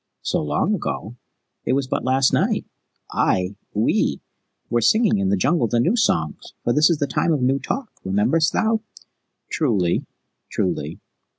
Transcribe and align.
"So 0.23 0.41
long 0.41 0.73
ago? 0.73 1.15
It 1.63 1.73
was 1.73 1.85
but 1.87 2.03
last 2.03 2.33
night. 2.33 2.65
I 3.11 3.53
we 3.75 4.19
were 4.67 4.81
singing 4.81 5.19
in 5.19 5.29
the 5.29 5.37
Jungle 5.37 5.67
the 5.67 5.79
new 5.79 5.95
songs, 5.95 6.55
for 6.63 6.73
this 6.73 6.89
is 6.89 6.97
the 6.97 7.05
Time 7.05 7.31
of 7.31 7.43
New 7.43 7.59
Talk. 7.59 7.91
Rememberest 8.03 8.51
thou?" 8.51 8.81
"Truly, 9.51 10.07
truly." 10.49 10.99